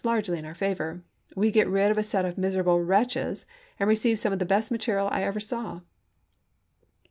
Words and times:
largely 0.03 0.39
in 0.39 0.45
our 0.45 0.55
favor. 0.55 1.03
We 1.35 1.51
get 1.51 1.67
rid 1.67 1.91
of 1.91 1.97
a 1.99 2.01
set 2.01 2.25
of 2.25 2.35
miser 2.35 2.61
able 2.61 2.81
wretches 2.81 3.45
and 3.79 3.87
receive 3.87 4.17
some 4.17 4.33
of 4.33 4.39
the 4.39 4.47
best 4.49 4.71
material 4.71 5.07
I 5.11 5.21
ever 5.21 5.39
saw." 5.39 5.81